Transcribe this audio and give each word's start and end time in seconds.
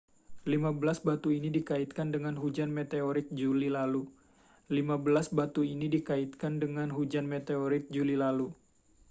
lima 0.51 0.69
belas 0.79 0.97
batu 1.07 1.29
ini 1.37 1.49
dikaitkan 1.57 2.07
dengan 2.15 2.33
hujan 2.33 2.73
meteorit 2.73 3.29
juli 3.37 3.69
lalu 8.17 8.49